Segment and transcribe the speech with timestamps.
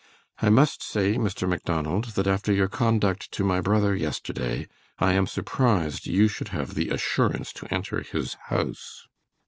[0.41, 1.47] "I must say, Mr.
[1.47, 6.73] Macdonald, that after your conduct to my brother yesterday, I am surprised you should have
[6.73, 9.07] the assurance to enter his house."